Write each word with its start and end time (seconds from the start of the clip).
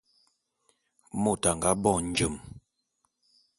Môt 1.21 1.41
a 1.49 1.51
nga 1.55 1.71
bo 1.83 1.91
njem. 2.03 2.35